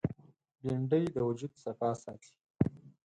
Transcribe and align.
بېنډۍ 0.61 1.03
د 1.15 1.17
وجود 1.27 1.53
صفا 1.63 1.91
ساتي 2.03 2.33